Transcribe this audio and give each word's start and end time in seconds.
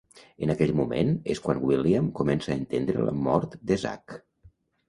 En 0.45 0.53
aquell 0.53 0.71
moment 0.79 1.11
és 1.33 1.41
quan 1.43 1.61
William 1.71 2.09
comença 2.21 2.51
a 2.55 2.57
entendre 2.63 3.07
la 3.11 3.15
mort 3.27 3.63
de 3.73 3.79
Zach. 3.87 4.21